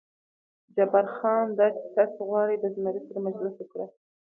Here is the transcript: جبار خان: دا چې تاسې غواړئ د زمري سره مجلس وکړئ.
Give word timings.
جبار 0.75 1.05
خان: 1.15 1.45
دا 1.57 1.67
چې 1.77 1.85
تاسې 1.95 2.19
غواړئ 2.27 2.55
د 2.59 2.65
زمري 2.75 3.01
سره 3.07 3.19
مجلس 3.27 3.55
وکړئ. 3.57 3.87